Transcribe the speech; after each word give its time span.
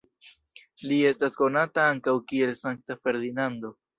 Li 0.91 0.97
estas 1.09 1.37
konata 1.41 1.85
ankaŭ 1.91 2.15
kiel 2.31 2.57
Sankta 2.63 3.01
Ferdinando. 3.03 3.75